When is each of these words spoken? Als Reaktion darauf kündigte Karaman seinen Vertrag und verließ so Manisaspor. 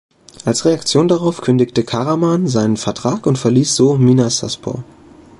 Als 0.45 0.65
Reaktion 0.65 1.07
darauf 1.07 1.41
kündigte 1.41 1.83
Karaman 1.83 2.47
seinen 2.47 2.75
Vertrag 2.75 3.27
und 3.27 3.37
verließ 3.37 3.75
so 3.75 3.95
Manisaspor. 3.97 4.83